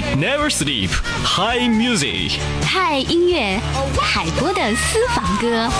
[0.00, 0.90] never sleep
[1.22, 3.60] high music high 音乐
[4.00, 5.70] 海波的私房歌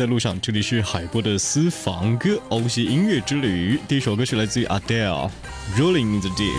[0.00, 3.78] 在路上，这里是海波的私房歌，欧系音乐之旅。
[3.86, 5.28] 第一首歌是来自于 Adele，
[5.76, 6.58] 《Rolling in the Deep》。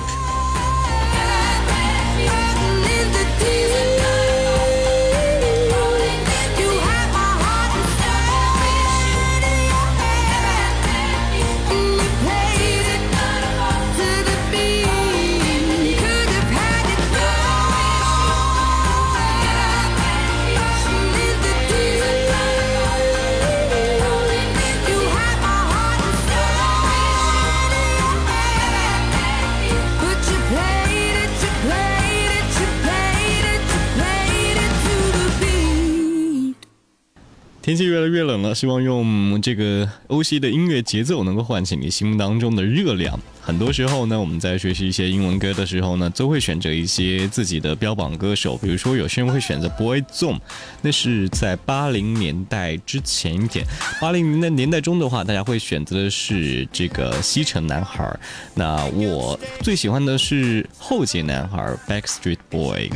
[37.62, 43.19] 天气越来越冷了，希望用这个欧西的音乐节奏能够唤起你心目当中的热量。
[43.40, 50.40] 很多时候呢，我们在学习一些英文歌的时候呢，都会选择一些自己的标榜歌手，比如说有些人会选择 Boyzone，
[50.81, 53.63] 那是在八零年代之前一点。
[54.00, 58.12] 八零年代年代中的话，大家会选择的是这个西城男孩。
[58.56, 62.90] 那我最喜欢的是后街男孩 Backstreet Boy。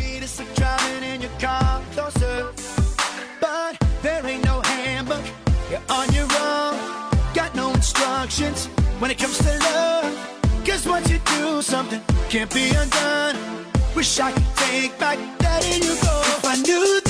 [8.39, 8.67] Instructions
[8.99, 10.65] when it comes to love.
[10.65, 13.35] Cause once you do something, can't be undone.
[13.95, 16.21] Wish I could take back letting you go.
[16.37, 17.01] If I knew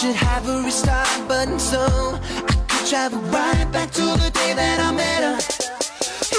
[0.00, 4.80] should have a restart button so I could travel right back to the day that
[4.80, 5.36] I met her.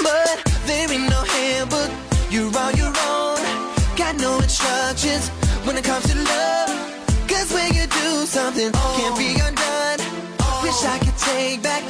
[0.02, 1.90] But there ain't no handbook,
[2.28, 3.38] you're on your own.
[3.94, 5.28] Got no instructions
[5.62, 6.70] when it comes to love.
[7.28, 10.00] Cause when you do something, can't be undone.
[10.64, 11.84] Wish I could take back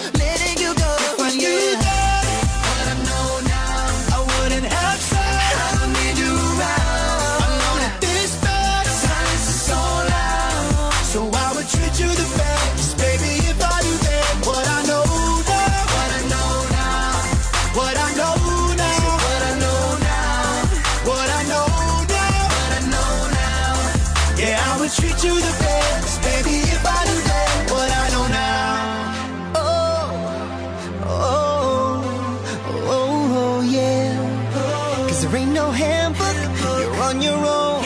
[37.12, 37.82] on your own.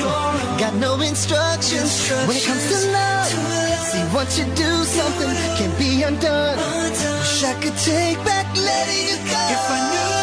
[0.58, 3.26] Got no instructions when it comes to love.
[3.90, 6.56] See, once you do something, can't be undone.
[6.58, 9.42] Wish I could take back letting you go.
[9.54, 10.15] If I knew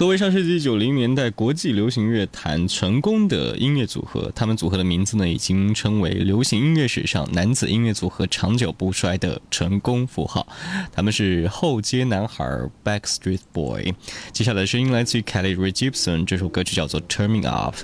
[0.00, 10.48] 作为上世纪九零年代国际流行乐坛成功的音乐组合，他们组合的名字呢，已经成为流行音乐史上男子音乐组合长久不衰的成功符号。
[10.90, 12.42] 他们是后街男孩
[12.82, 13.92] Backstreet Boy。
[14.32, 17.74] 接下来的声音来自于 Kelly Rae Jepsen，这首歌曲叫做《Turning Off》。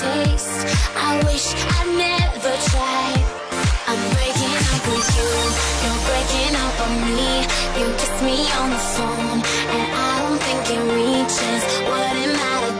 [0.00, 0.66] taste.
[0.96, 1.46] I wish
[1.78, 3.22] I never tried.
[3.88, 5.32] I'm breaking up with you.
[5.82, 7.32] You're breaking up on me.
[7.78, 9.38] You kiss me on the phone
[9.74, 11.62] And I don't think it reaches.
[11.88, 12.71] What it matters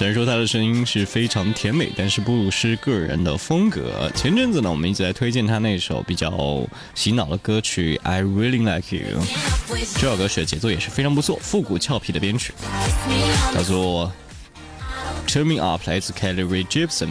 [0.00, 4.10] 虽然说他的声音是非常甜美，但是不失个人的风格。
[4.14, 9.20] 前阵子呢，我们一直在推荐他那首比较洗脑的歌曲《I Really Like You》，
[10.00, 12.54] 这首歌曲的节奏也是非常不错，复古俏皮的编曲，
[13.52, 14.10] 叫做
[15.30, 17.10] 《Turning Up》，来自 Kelly Ray Gibson。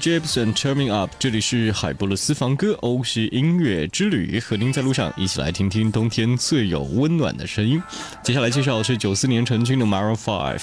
[0.00, 7.82] Jibs and Turning Up，这里是海波的私房歌欧式音乐之旅，和您在路上一起来听听冬天最有温暖的声音。
[8.22, 10.62] 接下来介绍的是九四年成军的 Maroon Five，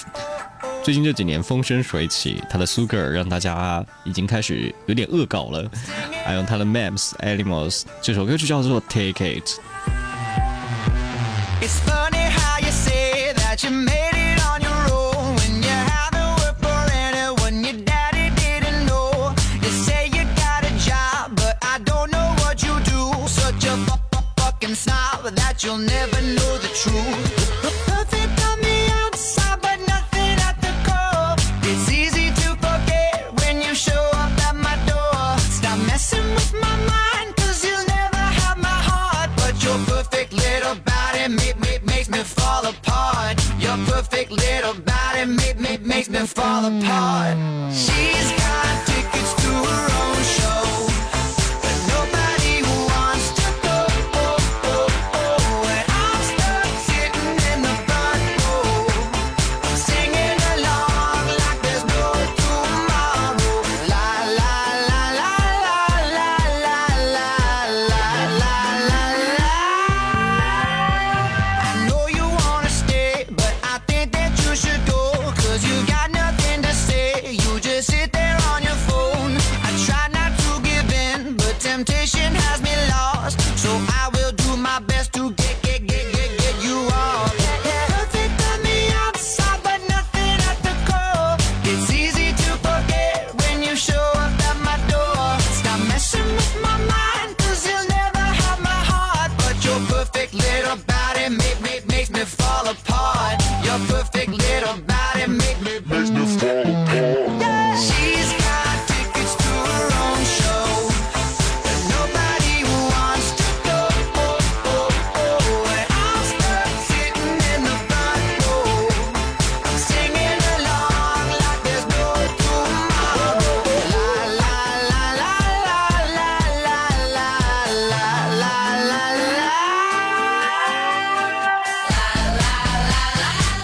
[0.82, 5.70] 最近这几年风生水起，他的 Sugar 让大家已经开始有点恶搞了，
[6.24, 9.60] 还有他的 Maps Animals 这首歌就叫做 Take It。
[11.62, 13.70] It's funny how you say that you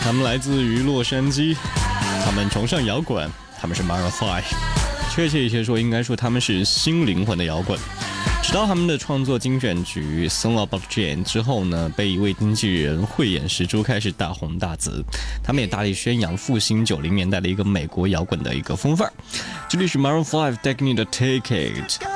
[0.05, 1.57] 他们来自于洛杉矶，
[2.27, 3.27] 他们崇尚摇滚，
[3.59, 4.45] 他们是 Maroon Five，
[5.11, 7.79] 确切一些说，应该说他们是新灵魂的摇滚。
[8.43, 15.03] 直到他们的创作精选集《Song About Jane》之后呢，被一位经纪人慧眼识珠，开始大红大紫。
[15.43, 19.13] 他们也大力宣扬复兴九零年代的一个美国摇滚的一个风范儿。
[19.71, 22.13] 这里是 Maroon Five Take It Take It。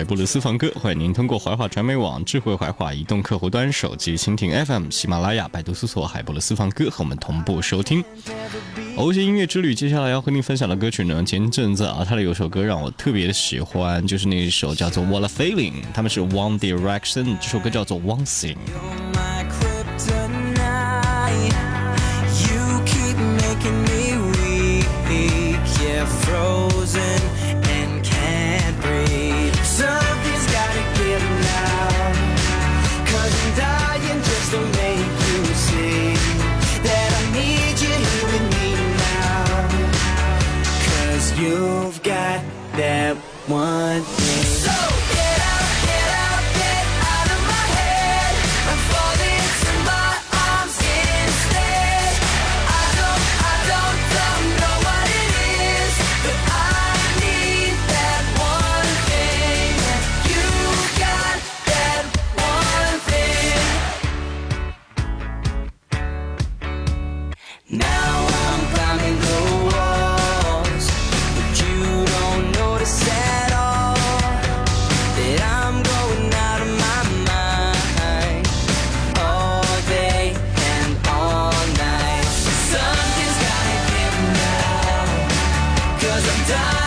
[0.00, 8.02] 海波的私房歌，欢迎您通过怀化传媒网、智慧怀化移动客户端、手机蜻蜓 FM、喜马拉雅、百度搜索“海波的私房歌”和我们同步收听。
[8.96, 18.56] 欧系音乐之旅，接下来要和您分享的歌曲呢，前阵子啊，它的有首歌让我特别的喜欢，就是那一首叫做《What a Feeling》，他们是 One Direction，这首歌叫做《One Thing》。
[26.82, 27.39] my
[33.58, 36.14] I'm just to make you see
[36.86, 38.68] that I need you here with me
[39.06, 39.50] now.
[40.86, 42.44] Cause you've got
[42.76, 43.16] that
[43.48, 44.49] one thing.
[86.50, 86.79] Cause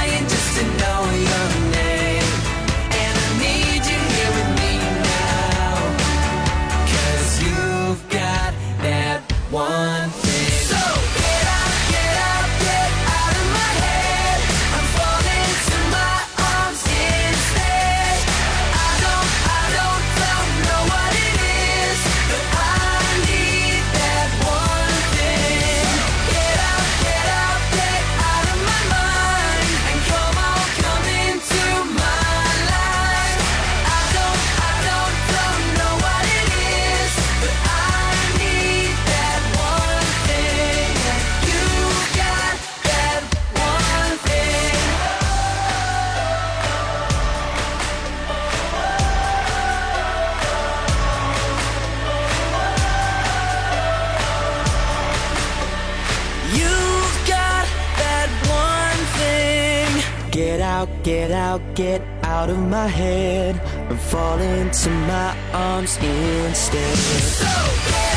[61.75, 63.55] get out, of my head
[63.89, 66.97] and fall into my arms instead.
[66.97, 68.12] So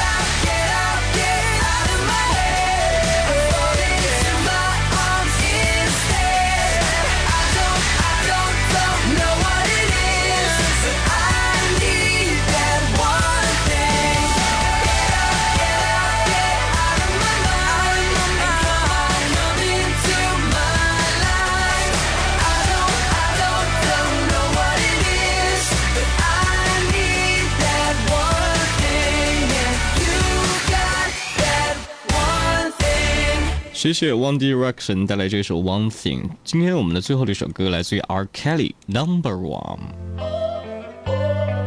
[33.86, 36.30] 谢谢 One Direction 带来这首 One Thing。
[36.44, 38.28] 今天我们的最后的一首歌来自于 R.
[38.34, 39.80] Kelly Number One。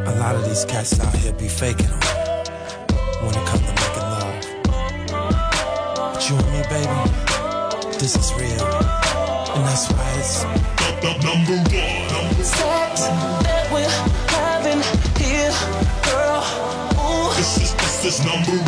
[0.07, 2.01] A lot of these cats out here be faking them
[3.23, 4.35] when it come to making love.
[6.13, 6.89] But you and me, baby,
[7.99, 8.65] this is real.
[9.55, 10.45] And that's why it's
[12.45, 13.09] Sex
[13.45, 13.89] that we're
[14.29, 14.83] having
[15.17, 15.49] here,
[16.05, 16.45] girl.
[17.01, 17.33] Ooh.
[17.37, 18.68] This is, this is number one.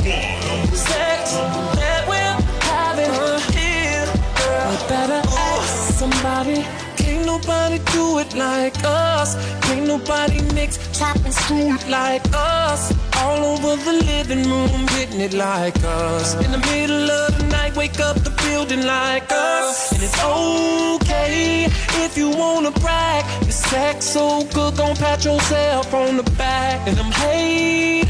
[7.91, 9.35] Do it like us.
[9.65, 12.93] Can't nobody mix, chop, and screw it like us.
[13.17, 16.35] All over the living room, hitting it like us.
[16.45, 19.91] In the middle of the night, wake up the building like us.
[19.93, 21.67] And it's okay
[22.05, 23.23] if you wanna brag.
[23.43, 26.87] Your sex so good, gon' pat yourself on the back.
[26.87, 28.07] And them haters,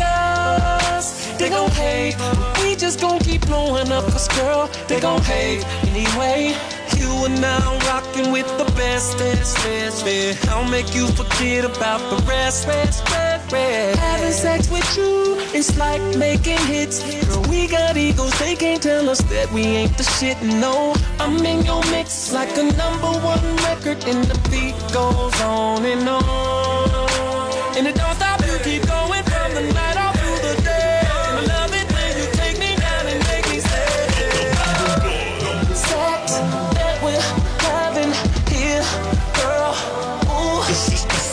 [1.38, 2.61] they gon' hate.
[2.82, 6.58] Just gon' keep blowing up, cause girl, they gon' hate anyway.
[6.98, 10.50] You are now rocking with the best, best, best.
[10.50, 14.00] I'll make you forget about the rest, rest, rest, rest.
[14.00, 17.04] Having sex with you, it's like making hits.
[17.28, 20.42] Girl, we got egos, they can't tell us that we ain't the shit.
[20.42, 25.86] No, I'm in your mix like a number one record, and the beat goes on
[25.86, 27.78] and on.
[27.78, 28.31] And it don't stop,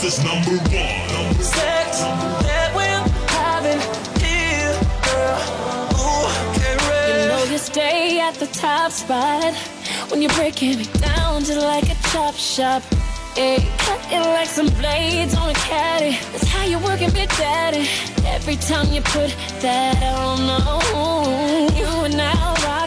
[0.09, 1.35] is, number one.
[1.41, 2.01] Sex
[2.47, 3.79] that we're having
[4.23, 4.73] here,
[5.05, 5.41] girl.
[6.01, 6.25] Ooh.
[6.57, 7.21] Get ready.
[7.21, 9.53] You know you stay at the top spot
[10.09, 12.81] when you're breaking it down just like a chop shop.
[13.35, 16.17] Hey, cut it like some blades on a caddy.
[16.31, 17.87] That's how you work it, big daddy.
[18.25, 19.29] Every time you put
[19.61, 20.39] that on,
[20.93, 22.38] oh, you are now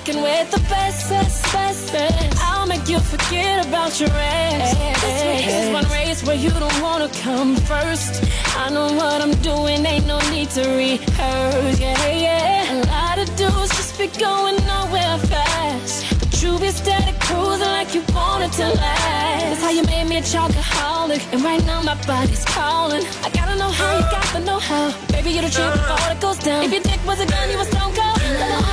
[0.03, 2.43] rocking with the best, best, best, best.
[2.43, 4.75] I'll make you forget about your ex.
[5.01, 8.25] This is one race where you don't wanna come first.
[8.57, 11.79] I know what I'm doing, ain't no need to rehearse.
[11.79, 12.73] Yeah, yeah.
[12.73, 16.19] A lot of dudes just be going nowhere fast.
[16.19, 19.43] But you be steady cruising like you want it to last.
[19.51, 21.23] That's how you made me a chocoholic.
[21.33, 23.05] And right now my body's calling.
[23.23, 24.93] I gotta know how you got the know-how.
[25.13, 26.65] Baby, you're the truth before it goes down.
[26.65, 28.19] If your dick was a gun, you was stone cold.
[28.23, 28.73] Let the